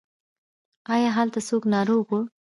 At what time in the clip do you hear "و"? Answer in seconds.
2.09-2.13